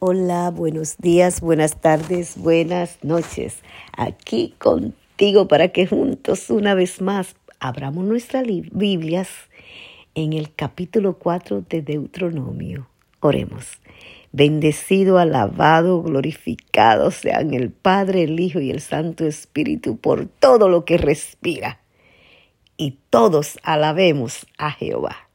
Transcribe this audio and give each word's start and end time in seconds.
Hola, 0.00 0.52
buenos 0.52 0.96
días, 0.98 1.40
buenas 1.40 1.80
tardes, 1.80 2.36
buenas 2.36 3.02
noches. 3.02 3.56
Aquí 3.96 4.54
contigo 4.58 5.48
para 5.48 5.70
que 5.70 5.88
juntos 5.88 6.50
una 6.50 6.74
vez 6.74 7.00
más 7.02 7.34
abramos 7.58 8.04
nuestras 8.04 8.46
Biblias 8.46 9.28
en 10.14 10.34
el 10.34 10.54
capítulo 10.54 11.18
4 11.18 11.64
de 11.68 11.82
Deuteronomio. 11.82 12.86
Oremos. 13.18 13.80
Bendecido, 14.30 15.18
alabado, 15.18 16.00
glorificado 16.00 17.10
sean 17.10 17.52
el 17.52 17.72
Padre, 17.72 18.22
el 18.22 18.38
Hijo 18.38 18.60
y 18.60 18.70
el 18.70 18.80
Santo 18.80 19.26
Espíritu 19.26 19.96
por 19.96 20.26
todo 20.26 20.68
lo 20.68 20.84
que 20.84 20.96
respira. 20.96 21.80
Y 22.76 22.98
todos 23.10 23.58
alabemos 23.64 24.46
a 24.58 24.70
Jehová. 24.70 25.28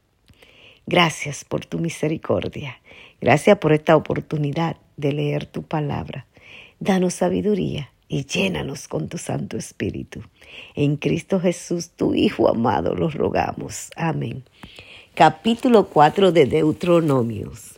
Gracias 0.85 1.43
por 1.43 1.65
tu 1.65 1.79
misericordia. 1.79 2.77
Gracias 3.23 3.57
por 3.57 3.71
esta 3.71 3.95
oportunidad 3.95 4.75
de 4.97 5.13
leer 5.13 5.45
tu 5.45 5.63
palabra. 5.63 6.27
Danos 6.81 7.13
sabiduría 7.13 7.89
y 8.09 8.25
llénanos 8.25 8.89
con 8.89 9.07
tu 9.07 9.17
Santo 9.17 9.55
Espíritu. 9.55 10.23
En 10.75 10.97
Cristo 10.97 11.39
Jesús, 11.39 11.91
tu 11.91 12.15
Hijo 12.15 12.49
amado, 12.49 12.95
los 12.95 13.13
rogamos. 13.13 13.91
Amén. 13.95 14.43
Capítulo 15.15 15.87
4 15.87 16.33
de 16.33 16.47
Deuteronomios. 16.47 17.75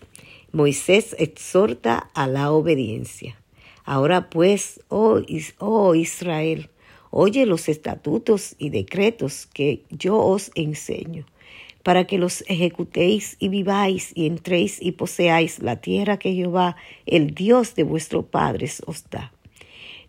Moisés 0.52 1.16
exhorta 1.20 2.10
a 2.16 2.26
la 2.26 2.52
obediencia. 2.52 3.36
Ahora 3.84 4.32
pues, 4.32 4.82
oh, 4.88 5.22
oh 5.60 5.94
Israel, 5.94 6.72
oye 7.12 7.46
los 7.46 7.70
estatutos 7.70 8.56
y 8.58 8.72
decretos 8.72 9.46
que 9.46 9.84
yo 9.92 10.18
os 10.18 10.50
enseño 10.56 11.28
para 11.86 12.06
que 12.06 12.18
los 12.18 12.44
ejecutéis 12.48 13.38
y 13.38 13.50
viváis 13.50 14.12
y 14.16 14.26
entréis 14.26 14.82
y 14.82 14.94
poseáis 14.94 15.60
la 15.60 15.76
tierra 15.76 16.18
que 16.18 16.34
Jehová, 16.34 16.78
el 17.06 17.36
Dios 17.36 17.76
de 17.76 17.84
vuestros 17.84 18.26
padres, 18.26 18.82
os 18.88 19.08
da. 19.12 19.32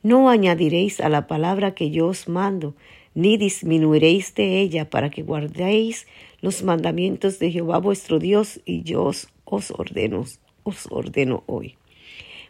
No 0.02 0.30
añadiréis 0.30 1.00
a 1.00 1.10
la 1.10 1.26
palabra 1.26 1.74
que 1.74 1.90
yo 1.90 2.06
os 2.06 2.28
mando, 2.28 2.74
ni 3.14 3.36
disminuiréis 3.36 4.34
de 4.34 4.62
ella, 4.62 4.88
para 4.88 5.10
que 5.10 5.22
guardéis 5.22 6.06
los 6.40 6.62
mandamientos 6.62 7.38
de 7.38 7.52
Jehová 7.52 7.76
vuestro 7.76 8.18
Dios, 8.18 8.58
y 8.64 8.82
yo 8.82 9.12
os, 9.44 9.70
ordeno, 9.76 10.24
os 10.62 10.86
ordeno 10.90 11.44
hoy. 11.44 11.76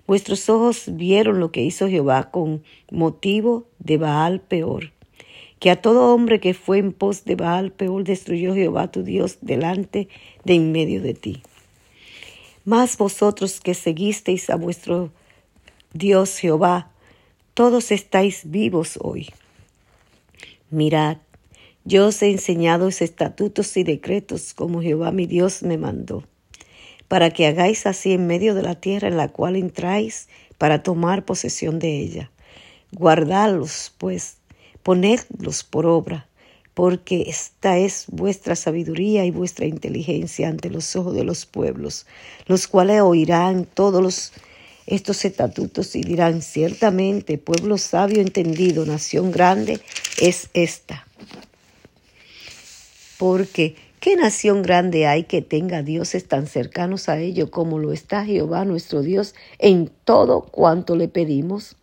Vuestros 0.07 0.49
ojos 0.49 0.85
vieron 0.93 1.41
lo 1.41 1.51
que 1.51 1.63
hizo 1.63 1.89
Jehová 1.89 2.31
con 2.31 2.63
motivo 2.93 3.67
de 3.81 3.97
Baal 3.97 4.41
peor 4.41 4.93
que 5.59 5.71
a 5.71 5.81
todo 5.81 6.15
hombre 6.15 6.41
que 6.41 6.55
fue 6.55 6.79
en 6.79 6.93
pos 6.93 7.25
de 7.25 7.35
Baal 7.35 7.73
peor 7.73 8.05
destruyó 8.05 8.55
Jehová 8.55 8.91
tu 8.91 9.03
Dios 9.03 9.39
delante 9.41 10.09
de 10.45 10.55
en 10.55 10.73
medio 10.73 11.01
de 11.01 11.15
ti. 11.15 11.43
Mas 12.65 12.97
vosotros 12.97 13.61
que 13.61 13.75
seguisteis 13.75 14.51
a 14.51 14.57
vuestro 14.57 15.12
Dios 15.93 16.39
Jehová, 16.39 16.91
todos 17.55 17.91
estáis 17.91 18.51
vivos 18.51 18.99
hoy. 19.01 19.31
Mirad, 20.71 21.19
yo 21.84 22.09
os 22.09 22.21
he 22.21 22.31
enseñado 22.31 22.89
estatutos 22.89 23.77
y 23.77 23.84
decretos 23.84 24.53
como 24.53 24.83
Jehová 24.83 25.12
mi 25.12 25.27
Dios 25.27 25.62
me 25.62 25.79
mandó, 25.79 26.25
para 27.07 27.31
que 27.31 27.47
hagáis 27.47 27.87
así 27.87 28.12
en 28.12 28.27
medio 28.27 28.55
de 28.55 28.62
la 28.62 28.75
tierra 28.75 29.07
en 29.07 29.17
la 29.17 29.29
cual 29.29 29.55
entráis 29.55 30.29
para 30.59 30.83
tomar 30.83 31.25
posesión 31.25 31.79
de 31.79 32.01
ella. 32.01 32.31
Guardadlos, 32.91 33.95
pues, 33.99 34.39
ponedlos 34.87 35.65
por 35.65 35.84
obra, 35.84 36.29
porque 36.73 37.25
esta 37.27 37.77
es 37.77 38.05
vuestra 38.06 38.55
sabiduría 38.55 39.25
y 39.25 39.33
vuestra 39.33 39.67
inteligencia 39.67 40.48
ante 40.48 40.70
los 40.70 40.95
ojos 40.95 41.12
de 41.17 41.25
los 41.25 41.45
pueblos, 41.45 42.06
los 42.47 42.69
cuales 42.69 43.01
oirán 43.01 43.65
todos 43.65 44.01
los, 44.01 44.33
estos 44.87 45.25
estatutos 45.25 45.97
y 45.97 46.03
dirán, 46.03 46.41
ciertamente, 46.41 47.37
pueblo 47.37 47.78
sabio 47.78 48.20
entendido, 48.20 48.87
nación 48.87 49.33
grande 49.33 49.81
es 50.20 50.51
esta. 50.55 51.05
Porque, 53.19 53.75
¿qué 53.99 54.15
nación 54.15 54.62
grande 54.62 55.09
hay 55.09 55.25
que 55.25 55.43
tenga 55.43 55.82
dioses 55.82 56.28
tan 56.28 56.47
cercanos 56.47 57.09
a 57.09 57.19
ello 57.19 57.50
como 57.50 57.81
lo 57.81 57.93
está 57.93 58.25
Jehová 58.25 58.65
nuestro 58.65 59.03
Dios 59.03 59.34
en 59.59 59.91
todo 60.05 60.43
cuanto 60.43 60.94
le 60.94 61.09
pedimos? 61.09 61.75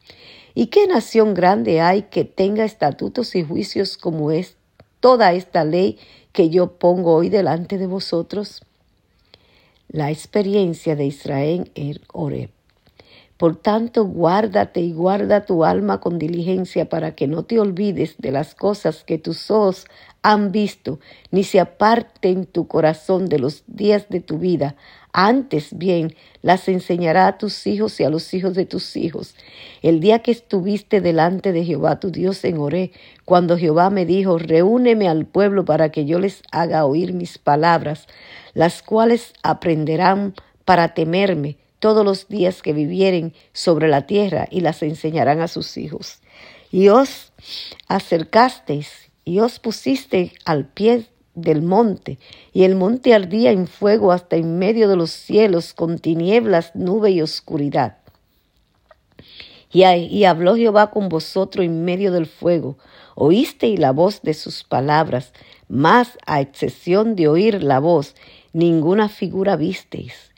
¿Y 0.55 0.67
qué 0.67 0.85
nación 0.87 1.33
grande 1.33 1.81
hay 1.81 2.03
que 2.03 2.25
tenga 2.25 2.63
estatutos 2.63 3.35
y 3.35 3.43
juicios 3.43 3.97
como 3.97 4.31
es 4.31 4.55
toda 4.99 5.33
esta 5.33 5.65
ley 5.65 5.97
que 6.31 6.49
yo 6.49 6.77
pongo 6.77 7.15
hoy 7.15 7.29
delante 7.29 7.77
de 7.77 7.87
vosotros? 7.87 8.61
La 9.87 10.11
experiencia 10.11 10.95
de 10.95 11.05
Israel 11.05 11.71
en 11.75 11.99
Oreb. 12.11 12.51
Por 13.43 13.57
tanto, 13.57 14.05
guárdate 14.05 14.79
y 14.79 14.93
guarda 14.93 15.43
tu 15.43 15.65
alma 15.65 15.99
con 15.99 16.17
diligencia 16.17 16.87
para 16.87 17.13
que 17.13 17.27
no 17.27 17.43
te 17.43 17.59
olvides 17.59 18.15
de 18.17 18.31
las 18.31 18.55
cosas 18.55 19.03
que 19.03 19.17
tus 19.17 19.51
ojos 19.51 19.85
han 20.21 20.53
visto, 20.53 21.01
ni 21.29 21.43
se 21.43 21.59
aparten 21.59 22.45
tu 22.45 22.69
corazón 22.69 23.25
de 23.25 23.39
los 23.39 23.65
días 23.67 24.07
de 24.07 24.21
tu 24.21 24.37
vida. 24.37 24.77
Antes 25.11 25.77
bien, 25.77 26.15
las 26.41 26.69
enseñará 26.69 27.27
a 27.27 27.37
tus 27.37 27.67
hijos 27.67 27.99
y 27.99 28.05
a 28.05 28.09
los 28.09 28.33
hijos 28.33 28.53
de 28.53 28.65
tus 28.65 28.95
hijos. 28.95 29.35
El 29.81 29.99
día 29.99 30.19
que 30.19 30.31
estuviste 30.31 31.01
delante 31.01 31.51
de 31.51 31.65
Jehová 31.65 31.99
tu 31.99 32.11
Dios 32.11 32.45
en 32.45 32.59
Oré, 32.59 32.93
cuando 33.25 33.57
Jehová 33.57 33.89
me 33.89 34.05
dijo, 34.05 34.37
reúneme 34.37 35.09
al 35.09 35.25
pueblo 35.25 35.65
para 35.65 35.91
que 35.91 36.05
yo 36.05 36.17
les 36.17 36.43
haga 36.53 36.85
oír 36.85 37.11
mis 37.11 37.39
palabras, 37.39 38.07
las 38.53 38.81
cuales 38.81 39.33
aprenderán 39.43 40.33
para 40.63 40.93
temerme 40.93 41.57
todos 41.83 42.05
los 42.05 42.29
días 42.29 42.61
que 42.61 42.71
vivieren 42.71 43.33
sobre 43.51 43.89
la 43.89 44.07
tierra 44.07 44.47
y 44.49 44.61
las 44.61 44.81
enseñarán 44.83 45.41
a 45.41 45.49
sus 45.49 45.75
hijos. 45.75 46.19
Y 46.71 46.87
os 46.87 47.33
acercasteis 47.89 49.11
y 49.25 49.39
os 49.39 49.59
pusiste 49.59 50.31
al 50.45 50.65
pie 50.65 51.07
del 51.35 51.61
monte, 51.61 52.19
y 52.53 52.63
el 52.63 52.75
monte 52.75 53.13
ardía 53.13 53.51
en 53.51 53.67
fuego 53.67 54.13
hasta 54.13 54.37
en 54.37 54.59
medio 54.59 54.87
de 54.87 54.95
los 54.95 55.11
cielos, 55.11 55.73
con 55.73 55.99
tinieblas, 55.99 56.73
nube 56.73 57.11
y 57.11 57.21
oscuridad. 57.21 57.97
Y, 59.69 59.83
y 59.83 60.23
habló 60.23 60.55
Jehová 60.55 60.89
con 60.89 61.09
vosotros 61.09 61.65
en 61.65 61.83
medio 61.83 62.13
del 62.13 62.27
fuego, 62.27 62.77
oísteis 63.13 63.77
la 63.77 63.91
voz 63.91 64.21
de 64.21 64.35
sus 64.35 64.63
palabras, 64.63 65.33
mas 65.67 66.17
a 66.25 66.39
excepción 66.39 67.17
de 67.17 67.27
oír 67.27 67.61
la 67.61 67.79
voz, 67.79 68.15
ninguna 68.53 69.09
figura 69.09 69.57
visteis 69.57 70.32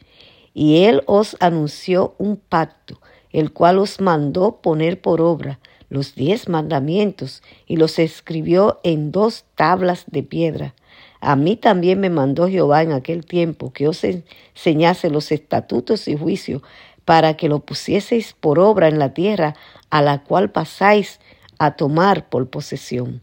y 0.56 0.86
él 0.86 1.04
os 1.06 1.36
anunció 1.42 2.16
un 2.18 2.38
pacto, 2.38 3.00
el 3.32 3.52
cual 3.52 3.78
os 3.78 4.00
mandó 4.00 4.62
poner 4.62 5.02
por 5.02 5.22
obra 5.22 5.60
los 5.90 6.16
diez 6.16 6.50
mandamientos 6.50 7.44
y 7.68 7.76
los 7.76 8.00
escribió 8.00 8.80
en 8.84 9.12
dos 9.12 9.44
tablas 9.56 10.06
de 10.08 10.24
piedra. 10.24 10.74
A 11.20 11.36
mí 11.36 11.58
también 11.58 12.00
me 12.00 12.10
mandó 12.10 12.48
Jehová 12.48 12.82
en 12.82 12.94
aquel 12.94 13.26
tiempo 13.26 13.74
que 13.74 13.88
os 13.88 14.04
enseñase 14.04 15.10
los 15.10 15.32
estatutos 15.32 16.08
y 16.08 16.18
juicios 16.18 16.62
para 17.04 17.36
que 17.36 17.50
lo 17.50 17.60
pusieseis 17.60 18.34
por 18.34 18.58
obra 18.58 18.88
en 18.88 18.98
la 18.98 19.14
tierra 19.14 19.56
a 19.90 20.02
la 20.02 20.24
cual 20.24 20.52
pasáis 20.52 21.20
a 21.60 21.76
tomar 21.76 22.30
por 22.30 22.50
posesión. 22.50 23.22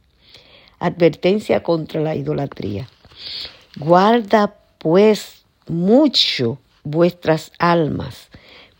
Advertencia 0.78 1.62
contra 1.62 2.00
la 2.00 2.14
idolatría. 2.14 2.88
Guarda 3.76 4.54
pues 4.78 5.44
mucho 5.66 6.58
vuestras 6.84 7.52
almas, 7.58 8.28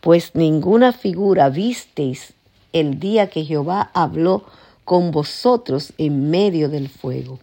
pues 0.01 0.35
ninguna 0.35 0.93
figura 0.93 1.49
visteis 1.49 2.35
el 2.73 2.99
día 2.99 3.29
que 3.29 3.45
Jehová 3.45 3.91
habló 3.95 4.45
con 4.85 5.11
vosotros 5.11 5.93
en 5.99 6.31
medio 6.31 6.69
del 6.69 6.89
fuego, 6.89 7.39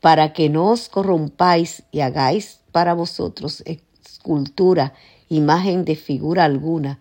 para 0.00 0.32
que 0.32 0.48
no 0.48 0.70
os 0.70 0.88
corrompáis 0.88 1.82
y 1.90 2.00
hagáis 2.00 2.60
para 2.72 2.94
vosotros 2.94 3.62
escultura, 3.64 4.92
imagen 5.28 5.84
de 5.84 5.96
figura 5.96 6.44
alguna, 6.44 6.98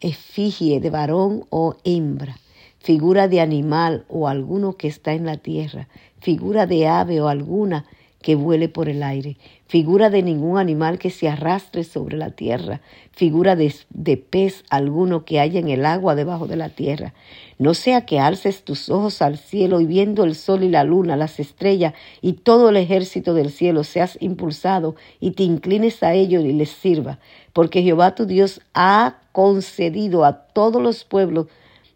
efigie 0.00 0.80
de 0.80 0.90
varón 0.90 1.46
o 1.50 1.76
hembra, 1.84 2.36
figura 2.78 3.28
de 3.28 3.40
animal 3.40 4.04
o 4.08 4.26
alguno 4.26 4.76
que 4.76 4.88
está 4.88 5.12
en 5.12 5.24
la 5.24 5.36
tierra, 5.36 5.88
figura 6.20 6.66
de 6.66 6.88
ave 6.88 7.20
o 7.20 7.28
alguna 7.28 7.86
que 8.22 8.36
vuele 8.36 8.68
por 8.68 8.88
el 8.88 9.02
aire, 9.02 9.36
figura 9.66 10.08
de 10.08 10.22
ningún 10.22 10.58
animal 10.58 10.98
que 10.98 11.10
se 11.10 11.28
arrastre 11.28 11.84
sobre 11.84 12.16
la 12.16 12.30
tierra, 12.30 12.80
figura 13.10 13.56
de, 13.56 14.16
pez 14.16 14.64
alguno 14.70 15.24
que 15.24 15.40
haya 15.40 15.60
en 15.60 15.68
el 15.68 15.84
agua 15.84 16.14
debajo 16.14 16.46
de 16.46 16.56
la 16.56 16.70
tierra. 16.70 17.12
No 17.58 17.74
sea 17.74 18.06
que 18.06 18.18
alces 18.18 18.64
tus 18.64 18.88
ojos 18.88 19.20
al 19.20 19.36
cielo 19.36 19.80
y 19.80 19.86
viendo 19.86 20.24
el 20.24 20.34
sol 20.34 20.62
y 20.62 20.68
la 20.68 20.84
luna, 20.84 21.16
las 21.16 21.40
estrellas 21.40 21.94
y 22.20 22.34
todo 22.34 22.70
el 22.70 22.76
ejército 22.76 23.34
del 23.34 23.50
cielo 23.50 23.84
seas 23.84 24.16
impulsado 24.20 24.94
y 25.20 25.32
te 25.32 25.42
inclines 25.42 26.02
a 26.02 26.14
ellos 26.14 26.44
y 26.44 26.52
les 26.52 26.70
sirva, 26.70 27.18
porque 27.52 27.82
Jehová 27.82 28.14
tu 28.14 28.24
Dios 28.24 28.60
ha 28.72 29.18
concedido 29.32 30.24
a 30.24 30.44
todos 30.46 30.80
los 30.80 31.04
pueblos 31.04 31.48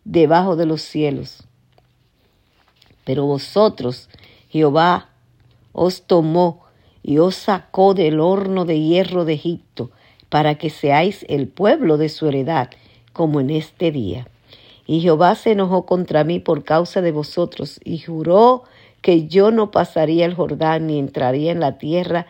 debajo 0.05 0.57
de 0.57 0.67
los 0.67 0.83
cielos. 0.83 1.45
Pero 3.05 3.25
vosotros, 3.25 4.09
Jehová, 4.49 5.11
os 5.79 6.03
tomó 6.03 6.63
y 7.03 7.19
os 7.19 7.35
sacó 7.35 7.93
del 7.93 8.19
horno 8.19 8.65
de 8.65 8.81
hierro 8.81 9.27
de 9.27 9.35
Egipto, 9.35 9.91
para 10.31 10.57
que 10.57 10.71
seáis 10.71 11.25
el 11.29 11.49
pueblo 11.49 11.99
de 11.99 12.09
su 12.09 12.27
heredad, 12.27 12.71
como 13.13 13.41
en 13.41 13.51
este 13.51 13.93
día. 13.93 14.27
Y 14.87 15.01
Jehová 15.01 15.35
se 15.35 15.53
enojó 15.53 15.85
contra 15.85 16.25
mí 16.25 16.41
por 16.41 16.65
causa 16.65 17.03
de 17.03 17.13
vosotros, 17.13 17.79
y 17.85 17.99
juró 17.99 18.65
que 19.03 19.29
yo 19.29 19.51
no 19.51 19.71
pasaría 19.71 20.25
el 20.25 20.35
Jordán 20.35 20.87
ni 20.87 20.99
entraría 20.99 21.53
en 21.53 21.61
la 21.61 21.77
tierra 21.77 22.27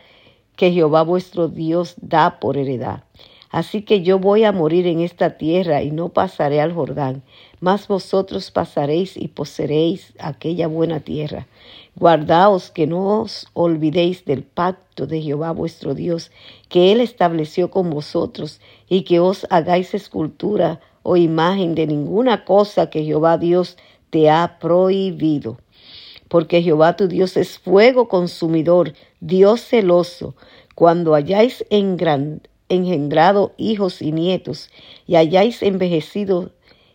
que 0.56 0.72
Jehová 0.72 1.02
vuestro 1.02 1.46
Dios 1.48 1.94
da 2.00 2.40
por 2.40 2.56
heredad. 2.56 3.04
Así 3.50 3.82
que 3.82 4.02
yo 4.02 4.18
voy 4.18 4.44
a 4.44 4.52
morir 4.52 4.88
en 4.88 5.00
esta 5.00 5.38
tierra 5.38 5.82
y 5.82 5.92
no 5.92 6.08
pasaré 6.08 6.60
al 6.60 6.74
Jordán, 6.74 7.22
mas 7.60 7.86
vosotros 7.86 8.50
pasaréis 8.50 9.16
y 9.16 9.28
poseeréis 9.28 10.12
aquella 10.18 10.66
buena 10.66 11.00
tierra. 11.00 11.46
Guardaos 11.98 12.70
que 12.70 12.86
no 12.86 13.22
os 13.22 13.46
olvidéis 13.54 14.26
del 14.26 14.42
pacto 14.42 15.06
de 15.06 15.22
Jehová 15.22 15.52
vuestro 15.52 15.94
Dios, 15.94 16.30
que 16.68 16.92
él 16.92 17.00
estableció 17.00 17.70
con 17.70 17.88
vosotros, 17.88 18.60
y 18.86 19.02
que 19.02 19.18
os 19.18 19.46
hagáis 19.48 19.94
escultura 19.94 20.80
o 21.02 21.16
imagen 21.16 21.74
de 21.74 21.86
ninguna 21.86 22.44
cosa 22.44 22.90
que 22.90 23.04
Jehová 23.04 23.38
Dios 23.38 23.78
te 24.10 24.28
ha 24.28 24.58
prohibido. 24.58 25.58
Porque 26.28 26.62
Jehová 26.62 26.96
tu 26.96 27.08
Dios 27.08 27.34
es 27.38 27.58
fuego 27.58 28.08
consumidor, 28.08 28.92
Dios 29.20 29.62
celoso. 29.62 30.34
Cuando 30.74 31.14
hayáis 31.14 31.64
engendrado 32.68 33.52
hijos 33.56 34.02
y 34.02 34.12
nietos, 34.12 34.68
y 35.06 35.16
hayáis 35.16 35.62
envejecido 35.62 36.50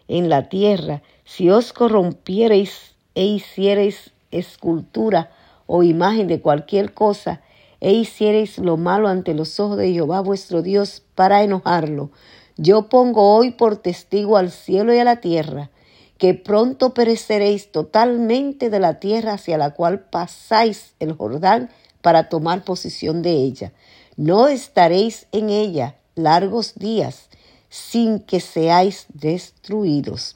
en 0.07 0.29
la 0.29 0.47
tierra, 0.47 1.01
si 1.23 1.49
os 1.49 1.73
corrompiereis 1.73 2.95
e 3.15 3.25
hiciereis 3.25 4.11
escultura 4.31 5.31
o 5.67 5.83
imagen 5.83 6.27
de 6.27 6.41
cualquier 6.41 6.93
cosa, 6.93 7.41
e 7.79 7.93
hiciereis 7.93 8.57
lo 8.57 8.77
malo 8.77 9.07
ante 9.07 9.33
los 9.33 9.59
ojos 9.59 9.77
de 9.77 9.91
Jehová 9.91 10.21
vuestro 10.21 10.61
Dios 10.61 11.03
para 11.15 11.43
enojarlo, 11.43 12.11
yo 12.57 12.89
pongo 12.89 13.35
hoy 13.35 13.51
por 13.51 13.77
testigo 13.77 14.37
al 14.37 14.51
cielo 14.51 14.93
y 14.93 14.99
a 14.99 15.03
la 15.03 15.15
tierra, 15.21 15.71
que 16.19 16.35
pronto 16.35 16.93
pereceréis 16.93 17.71
totalmente 17.71 18.69
de 18.69 18.79
la 18.79 18.99
tierra 18.99 19.33
hacia 19.33 19.57
la 19.57 19.71
cual 19.71 20.01
pasáis 20.01 20.93
el 20.99 21.13
Jordán 21.13 21.71
para 22.01 22.29
tomar 22.29 22.63
posesión 22.63 23.23
de 23.23 23.31
ella. 23.31 23.71
No 24.17 24.47
estaréis 24.47 25.25
en 25.31 25.49
ella 25.49 25.95
largos 26.13 26.75
días 26.75 27.29
sin 27.69 28.19
que 28.19 28.39
seáis 28.39 29.07
destruidos. 29.13 30.35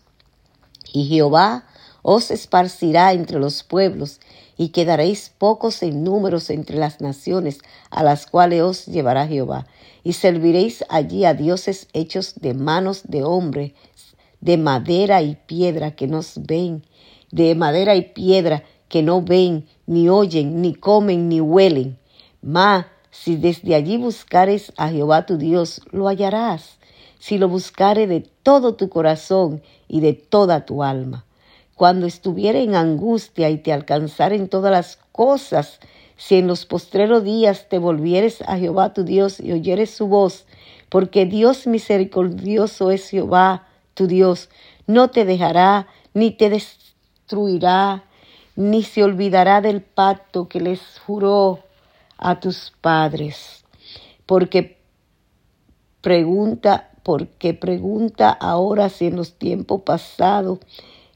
Y 0.93 1.05
Jehová 1.05 1.65
os 2.07 2.29
esparcirá 2.29 3.13
entre 3.13 3.39
los 3.39 3.63
pueblos, 3.63 4.19
y 4.57 4.69
quedaréis 4.69 5.31
pocos 5.35 5.81
en 5.81 6.03
números 6.03 6.51
entre 6.51 6.77
las 6.77 7.01
naciones 7.01 7.57
a 7.89 8.03
las 8.03 8.27
cuales 8.27 8.61
os 8.61 8.85
llevará 8.85 9.25
Jehová, 9.27 9.65
y 10.03 10.13
serviréis 10.13 10.85
allí 10.89 11.25
a 11.25 11.33
dioses 11.33 11.87
hechos 11.93 12.35
de 12.35 12.53
manos 12.53 13.05
de 13.05 13.23
hombre, 13.23 13.73
de 14.39 14.57
madera 14.57 15.23
y 15.23 15.35
piedra 15.47 15.95
que 15.95 16.05
nos 16.05 16.45
ven, 16.45 16.83
de 17.31 17.55
madera 17.55 17.95
y 17.95 18.03
piedra 18.03 18.63
que 18.87 19.01
no 19.01 19.23
ven, 19.23 19.65
ni 19.87 20.07
oyen, 20.07 20.61
ni 20.61 20.75
comen, 20.75 21.27
ni 21.27 21.41
huelen. 21.41 21.97
Ma, 22.43 22.87
si 23.09 23.35
desde 23.35 23.73
allí 23.73 23.97
buscares 23.97 24.71
a 24.77 24.89
Jehová 24.89 25.25
tu 25.25 25.39
Dios, 25.39 25.81
lo 25.89 26.07
hallarás, 26.07 26.77
si 27.17 27.39
lo 27.39 27.49
buscare 27.49 28.05
de 28.05 28.21
todo 28.43 28.75
tu 28.75 28.89
corazón 28.89 29.63
y 29.87 30.01
de 30.01 30.13
toda 30.13 30.67
tu 30.67 30.83
alma 30.83 31.25
cuando 31.75 32.07
estuviere 32.07 32.63
en 32.63 32.75
angustia 32.75 33.49
y 33.49 33.57
te 33.57 33.73
alcanzaren 33.73 34.47
todas 34.47 34.71
las 34.71 34.97
cosas, 35.11 35.79
si 36.17 36.35
en 36.35 36.47
los 36.47 36.65
postreros 36.65 37.23
días 37.23 37.67
te 37.67 37.77
volvieres 37.77 38.41
a 38.43 38.57
Jehová 38.57 38.93
tu 38.93 39.03
Dios 39.03 39.39
y 39.39 39.51
oyeres 39.51 39.91
su 39.91 40.07
voz, 40.07 40.45
porque 40.89 41.25
Dios 41.25 41.67
misericordioso 41.67 42.91
es 42.91 43.09
Jehová 43.09 43.67
tu 43.93 44.07
Dios, 44.07 44.49
no 44.87 45.09
te 45.09 45.25
dejará 45.25 45.87
ni 46.13 46.31
te 46.31 46.49
destruirá, 46.49 48.05
ni 48.55 48.83
se 48.83 49.03
olvidará 49.03 49.59
del 49.59 49.81
pacto 49.81 50.47
que 50.47 50.61
les 50.61 50.79
juró 51.05 51.59
a 52.17 52.39
tus 52.39 52.73
padres. 52.79 53.65
Porque 54.25 54.77
pregunta, 55.99 56.91
porque 57.03 57.53
pregunta 57.53 58.29
ahora 58.29 58.87
si 58.87 59.07
en 59.07 59.17
los 59.17 59.33
tiempos 59.33 59.81
pasados 59.81 60.59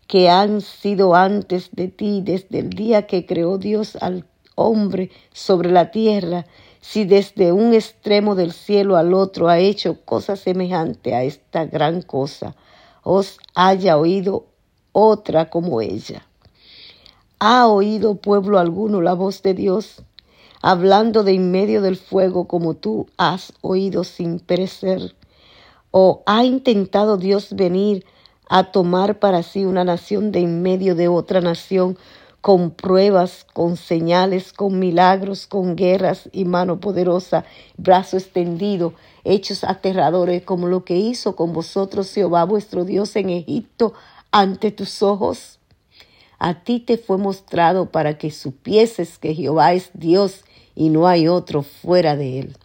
que 0.09 0.27
han 0.27 0.61
sido 0.61 1.13
antes 1.13 1.69
de 1.71 1.87
ti 1.87 2.21
desde 2.25 2.57
el 2.57 2.71
día 2.71 3.05
que 3.05 3.27
creó 3.27 3.59
Dios 3.59 3.95
al 4.01 4.25
hombre 4.55 5.11
sobre 5.33 5.71
la 5.71 5.91
tierra, 5.91 6.47
si 6.81 7.05
desde 7.05 7.51
un 7.51 7.75
extremo 7.75 8.33
del 8.33 8.51
cielo 8.51 8.97
al 8.97 9.13
otro 9.13 9.49
ha 9.49 9.59
hecho 9.59 10.01
cosa 10.05 10.35
semejante 10.35 11.13
a 11.13 11.23
esta 11.23 11.65
gran 11.65 12.01
cosa, 12.01 12.55
os 13.03 13.37
haya 13.53 13.99
oído 13.99 14.47
otra 14.93 15.51
como 15.51 15.79
ella. 15.79 16.25
¿Ha 17.37 17.67
oído 17.67 18.15
pueblo 18.15 18.57
alguno 18.57 19.01
la 19.01 19.13
voz 19.13 19.43
de 19.43 19.53
Dios, 19.53 20.01
hablando 20.63 21.23
de 21.23 21.33
en 21.33 21.51
medio 21.51 21.83
del 21.83 21.97
fuego 21.97 22.47
como 22.47 22.73
tú 22.73 23.05
has 23.17 23.53
oído 23.61 24.03
sin 24.03 24.39
perecer? 24.39 25.15
¿O 25.91 26.23
ha 26.25 26.45
intentado 26.45 27.17
Dios 27.17 27.53
venir 27.53 28.05
a 28.49 28.65
tomar 28.65 29.19
para 29.19 29.43
sí 29.43 29.63
una 29.63 29.83
nación 29.83 30.31
de 30.31 30.39
en 30.39 30.61
medio 30.61 30.95
de 30.95 31.07
otra 31.07 31.39
nación, 31.39 31.97
con 32.41 32.71
pruebas, 32.71 33.45
con 33.53 33.77
señales, 33.77 34.53
con 34.53 34.79
milagros, 34.79 35.45
con 35.45 35.75
guerras 35.75 36.29
y 36.31 36.45
mano 36.45 36.79
poderosa, 36.79 37.45
brazo 37.77 38.17
extendido, 38.17 38.93
hechos 39.23 39.63
aterradores, 39.63 40.43
como 40.43 40.67
lo 40.67 40.83
que 40.83 40.97
hizo 40.97 41.35
con 41.35 41.53
vosotros 41.53 42.13
Jehová 42.13 42.45
vuestro 42.45 42.85
Dios 42.85 43.15
en 43.15 43.29
Egipto 43.29 43.93
ante 44.31 44.71
tus 44.71 45.03
ojos. 45.03 45.59
A 46.39 46.63
ti 46.63 46.79
te 46.79 46.97
fue 46.97 47.17
mostrado 47.17 47.87
para 47.91 48.17
que 48.17 48.31
supieses 48.31 49.19
que 49.19 49.35
Jehová 49.35 49.73
es 49.73 49.91
Dios 49.93 50.45
y 50.75 50.89
no 50.89 51.07
hay 51.07 51.27
otro 51.27 51.61
fuera 51.63 52.15
de 52.15 52.39
él. 52.39 52.57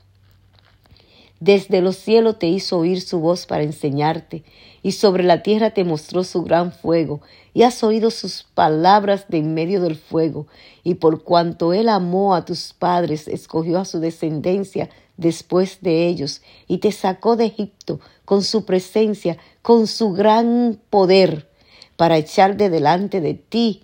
Desde 1.41 1.81
los 1.81 1.97
cielos 1.97 2.39
te 2.39 2.47
hizo 2.47 2.79
oír 2.79 3.01
su 3.01 3.19
voz 3.19 3.47
para 3.47 3.65
enseñarte, 3.65 4.45
y 4.83 4.93
sobre 4.93 5.25
la 5.25 5.43
tierra 5.43 5.71
te 5.71 5.85
mostró 5.85 6.25
su 6.25 6.43
gran 6.43 6.73
fuego, 6.73 7.21
y 7.53 7.63
has 7.63 7.83
oído 7.83 8.11
sus 8.11 8.45
palabras 8.55 9.27
de 9.29 9.39
en 9.39 9.55
medio 9.55 9.81
del 9.81 9.97
fuego, 9.97 10.47
y 10.83 10.95
por 10.95 11.25
cuanto 11.25 11.73
él 11.73 11.89
amó 11.89 12.35
a 12.35 12.45
tus 12.45 12.73
padres, 12.73 13.29
escogió 13.29 13.79
a 13.79 13.85
su 13.85 13.99
descendencia 13.99 14.91
después 15.17 15.79
de 15.81 16.07
ellos, 16.07 16.43
y 16.69 16.79
te 16.79 16.93
sacó 16.93 17.37
de 17.37 17.47
Egipto 17.47 18.01
con 18.25 18.43
su 18.43 18.65
presencia, 18.65 19.37
con 19.63 19.87
su 19.87 20.13
gran 20.13 20.81
poder, 20.91 21.49
para 21.97 22.17
echar 22.17 22.57
de 22.57 22.71
delante 22.71 23.21
de 23.21 23.35
ti, 23.35 23.83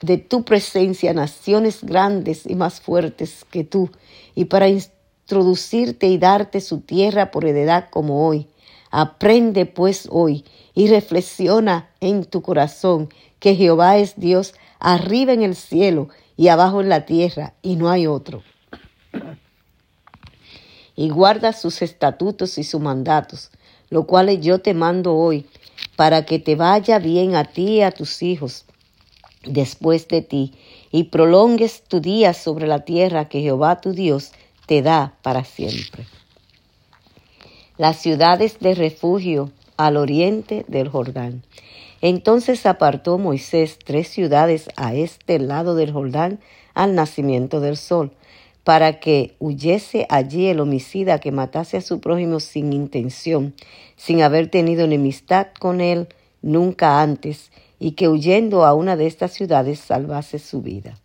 de 0.00 0.18
tu 0.18 0.44
presencia, 0.44 1.14
naciones 1.14 1.82
grandes 1.82 2.46
y 2.46 2.54
más 2.54 2.80
fuertes 2.80 3.44
que 3.50 3.64
tú, 3.64 3.90
y 4.34 4.46
para 4.46 4.68
introducirte 5.24 6.06
y 6.08 6.18
darte 6.18 6.60
su 6.60 6.80
tierra 6.80 7.30
por 7.30 7.46
heredad 7.46 7.88
como 7.88 8.28
hoy. 8.28 8.46
Aprende 8.90 9.64
pues 9.64 10.06
hoy 10.10 10.44
y 10.74 10.88
reflexiona 10.88 11.88
en 12.00 12.24
tu 12.24 12.42
corazón 12.42 13.08
que 13.40 13.56
Jehová 13.56 13.96
es 13.96 14.16
Dios 14.16 14.54
arriba 14.80 15.32
en 15.32 15.42
el 15.42 15.56
cielo 15.56 16.08
y 16.36 16.48
abajo 16.48 16.82
en 16.82 16.90
la 16.90 17.06
tierra 17.06 17.54
y 17.62 17.76
no 17.76 17.88
hay 17.88 18.06
otro. 18.06 18.42
Y 20.94 21.08
guarda 21.08 21.54
sus 21.54 21.80
estatutos 21.80 22.58
y 22.58 22.64
sus 22.64 22.82
mandatos, 22.82 23.50
lo 23.88 24.06
cuales 24.06 24.42
yo 24.42 24.60
te 24.60 24.74
mando 24.74 25.16
hoy, 25.16 25.46
para 25.96 26.26
que 26.26 26.38
te 26.38 26.54
vaya 26.54 26.98
bien 26.98 27.34
a 27.34 27.44
ti 27.44 27.78
y 27.78 27.82
a 27.82 27.90
tus 27.90 28.22
hijos 28.22 28.66
después 29.44 30.06
de 30.08 30.22
ti, 30.22 30.54
y 30.92 31.04
prolongues 31.04 31.82
tu 31.82 32.00
día 32.00 32.34
sobre 32.34 32.66
la 32.66 32.84
tierra 32.84 33.28
que 33.28 33.40
Jehová 33.40 33.80
tu 33.80 33.92
Dios 33.92 34.32
te 34.66 34.82
da 34.82 35.14
para 35.22 35.44
siempre. 35.44 36.06
Las 37.76 38.00
ciudades 38.00 38.58
de 38.60 38.74
refugio 38.74 39.50
al 39.76 39.96
oriente 39.96 40.64
del 40.68 40.88
Jordán. 40.88 41.42
Entonces 42.00 42.66
apartó 42.66 43.18
Moisés 43.18 43.78
tres 43.82 44.08
ciudades 44.08 44.68
a 44.76 44.94
este 44.94 45.38
lado 45.38 45.74
del 45.74 45.92
Jordán 45.92 46.38
al 46.74 46.94
nacimiento 46.94 47.60
del 47.60 47.76
sol, 47.76 48.12
para 48.62 49.00
que 49.00 49.34
huyese 49.38 50.06
allí 50.08 50.46
el 50.46 50.60
homicida 50.60 51.18
que 51.18 51.32
matase 51.32 51.76
a 51.76 51.82
su 51.82 52.00
prójimo 52.00 52.40
sin 52.40 52.72
intención, 52.72 53.54
sin 53.96 54.22
haber 54.22 54.50
tenido 54.50 54.84
enemistad 54.84 55.48
con 55.58 55.80
él 55.80 56.08
nunca 56.42 57.00
antes, 57.00 57.50
y 57.78 57.92
que 57.92 58.08
huyendo 58.08 58.64
a 58.64 58.74
una 58.74 58.96
de 58.96 59.06
estas 59.06 59.32
ciudades 59.32 59.80
salvase 59.80 60.38
su 60.38 60.62
vida. 60.62 60.98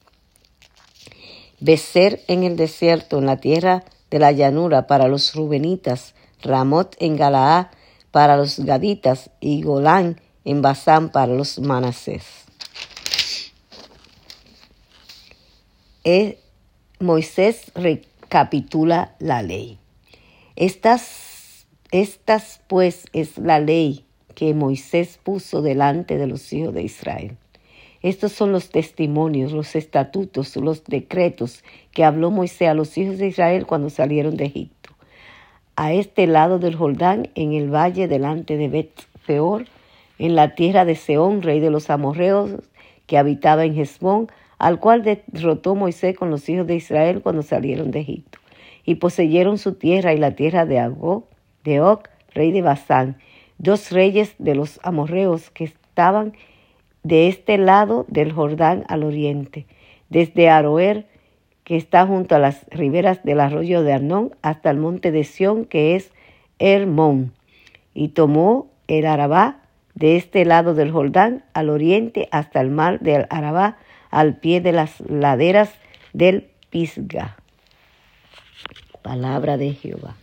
Becer 1.60 2.22
en 2.28 2.44
el 2.44 2.56
desierto, 2.56 3.20
en 3.20 3.26
la 3.26 3.38
tierra 3.38 3.84
de 4.10 4.20
la 4.20 4.32
llanura, 4.32 4.88
para 4.88 5.08
los 5.08 5.36
rubenitas, 5.36 6.16
Ramot 6.42 6.96
en 7.00 7.18
Galaá, 7.18 7.72
para 8.12 8.38
los 8.38 8.60
gaditas, 8.60 9.30
y 9.40 9.62
Golán 9.62 10.22
en 10.46 10.62
Basán, 10.62 11.10
para 11.10 11.34
los 11.34 11.60
manasés. 11.60 12.24
Eh, 16.04 16.40
Moisés 17.00 17.72
recapitula 17.76 19.16
la 19.20 19.42
ley. 19.42 19.78
Estas, 20.56 21.66
estas 21.92 22.62
pues 22.68 23.06
es 23.14 23.38
la 23.38 23.60
ley 23.60 24.06
que 24.36 24.54
Moisés 24.54 25.20
puso 25.22 25.62
delante 25.62 26.18
de 26.18 26.28
los 26.28 26.52
hijos 26.54 26.74
de 26.74 26.84
Israel. 26.84 27.38
Estos 28.02 28.32
son 28.32 28.52
los 28.52 28.70
testimonios, 28.70 29.52
los 29.52 29.76
estatutos, 29.76 30.56
los 30.56 30.86
decretos 30.86 31.64
que 31.92 32.06
habló 32.06 32.32
Moisés 32.32 32.70
a 32.70 32.74
los 32.74 32.98
hijos 32.98 33.18
de 33.18 33.28
Israel 33.28 33.66
cuando 33.66 33.90
salieron 33.90 34.38
de 34.38 34.46
Egipto. 34.46 34.92
A 35.76 35.94
este 35.94 36.26
lado 36.26 36.60
del 36.60 36.76
Jordán, 36.76 37.30
en 37.36 37.54
el 37.54 37.74
valle 37.74 38.08
delante 38.08 38.56
de 38.58 38.70
Bet 38.70 38.92
Peor, 39.26 39.66
en 40.18 40.36
la 40.36 40.56
tierra 40.56 40.86
de 40.86 40.96
Seón, 40.96 41.42
rey 41.42 41.60
de 41.60 41.70
los 41.70 41.90
amorreos, 41.90 42.52
que 43.06 43.18
habitaba 43.18 43.66
en 43.66 43.78
Hezbón, 43.78 44.28
al 44.58 44.80
cual 44.80 45.04
derrotó 45.04 45.76
Moisés 45.76 46.16
con 46.16 46.30
los 46.30 46.48
hijos 46.50 46.68
de 46.68 46.76
Israel 46.76 47.22
cuando 47.22 47.42
salieron 47.42 47.92
de 47.92 48.02
Egipto. 48.02 48.40
Y 48.86 48.96
poseyeron 48.96 49.58
su 49.58 49.74
tierra 49.74 50.14
y 50.14 50.18
la 50.18 50.36
tierra 50.36 50.66
de 50.66 50.80
Agó, 50.80 51.28
de 51.64 51.82
Og, 51.82 52.02
rey 52.34 52.52
de 52.52 52.62
Basán, 52.62 53.18
dos 53.58 53.92
reyes 53.92 54.36
de 54.38 54.56
los 54.56 54.80
amorreos 54.84 55.50
que 55.50 55.66
estaban 55.66 56.34
de 57.04 57.28
este 57.28 57.58
lado 57.58 58.06
del 58.08 58.32
Jordán 58.32 58.84
al 58.88 59.04
oriente, 59.04 59.66
desde 60.10 60.50
Aroer, 60.50 61.08
que 61.64 61.78
está 61.78 62.06
junto 62.08 62.36
a 62.36 62.40
las 62.40 62.66
riberas 62.72 63.24
del 63.24 63.40
arroyo 63.40 63.84
de 63.84 63.94
Arnón, 63.94 64.36
hasta 64.42 64.70
el 64.72 64.78
monte 64.78 65.12
de 65.12 65.24
Sión, 65.24 65.66
que 65.66 65.96
es 65.96 66.12
Hermón, 66.58 67.34
y 67.94 68.10
tomó 68.10 68.68
el 68.88 69.06
Arabá 69.06 69.62
de 69.94 70.16
este 70.16 70.46
lado 70.46 70.74
del 70.74 70.92
Jordán 70.92 71.44
al 71.54 71.70
oriente 71.70 72.28
hasta 72.32 72.62
el 72.62 72.70
mar 72.72 73.00
del 73.02 73.28
Arabá, 73.30 73.78
al 74.10 74.38
pie 74.38 74.62
de 74.62 74.72
las 74.72 75.00
laderas 75.02 75.74
del 76.14 76.50
Pisga. 76.70 77.38
Palabra 79.02 79.58
de 79.58 79.74
Jehová. 79.74 80.16